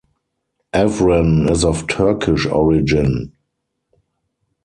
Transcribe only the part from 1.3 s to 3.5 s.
is of Turkish origin.